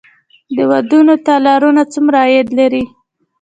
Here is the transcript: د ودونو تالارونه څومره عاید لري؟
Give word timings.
د 0.55 0.57
ودونو 0.71 1.13
تالارونه 1.27 1.83
څومره 1.93 2.17
عاید 2.23 2.47
لري؟ 2.59 2.83